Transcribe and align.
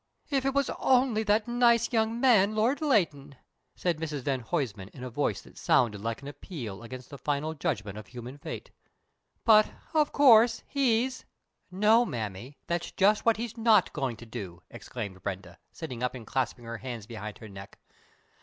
"If 0.31 0.45
it 0.45 0.55
was 0.55 0.71
only 0.79 1.21
that 1.25 1.47
nice 1.47 1.93
young 1.93 2.19
man, 2.19 2.55
Lord 2.55 2.81
Leighton!" 2.81 3.35
said 3.75 3.99
Mrs 3.99 4.21
van 4.23 4.39
Huysman, 4.41 4.87
in 4.93 5.03
a 5.03 5.11
voice 5.11 5.41
that 5.41 5.59
sounded 5.59 6.01
like 6.01 6.23
an 6.23 6.27
appeal 6.27 6.81
against 6.81 7.11
the 7.11 7.19
final 7.19 7.53
judgment 7.53 7.99
of 7.99 8.07
human 8.07 8.39
fate, 8.39 8.71
"but, 9.45 9.71
of 9.93 10.11
course, 10.11 10.63
he's" 10.67 11.25
"No, 11.71 12.03
Mammy, 12.03 12.57
that's 12.65 12.89
just 12.89 13.27
what 13.27 13.37
he's 13.37 13.57
not 13.57 13.93
going 13.93 14.17
to 14.17 14.25
do," 14.25 14.63
exclaimed 14.71 15.21
Brenda, 15.21 15.59
sitting 15.71 16.01
up 16.01 16.15
and 16.15 16.25
clasping 16.25 16.65
her 16.65 16.77
hands 16.77 17.05
behind 17.05 17.37
her 17.37 17.47
neck. 17.47 17.77